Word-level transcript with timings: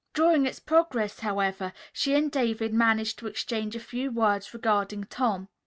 During 0.15 0.47
its 0.47 0.59
progress, 0.59 1.19
however, 1.19 1.73
she 1.93 2.15
and 2.15 2.31
David 2.31 2.73
managed 2.73 3.19
to 3.19 3.27
exchange 3.27 3.75
a 3.75 3.79
few 3.79 4.09
words 4.09 4.51
regarding 4.51 5.03
Tom. 5.03 5.47